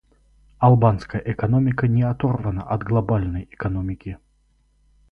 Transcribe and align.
Албанская 0.57 1.21
экономика 1.23 1.87
не 1.87 2.01
оторвана 2.01 2.63
от 2.67 2.81
глобальной 2.81 3.47
экономики. 3.51 4.17